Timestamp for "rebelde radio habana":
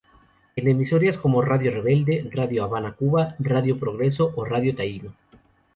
1.69-2.93